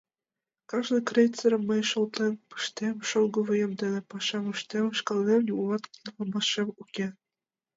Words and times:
Кажне 0.69 0.99
крейцерым 1.09 1.63
мый 1.69 1.81
шотлен 1.91 2.33
пыштем, 2.49 2.95
шоҥго 3.09 3.39
вуем 3.47 3.71
дене 3.81 3.99
пашам 4.09 4.45
ыштем, 4.53 4.85
шкаланем 4.99 5.41
нимомат 5.47 5.83
налмашем 6.05 6.67
уке. 6.81 7.07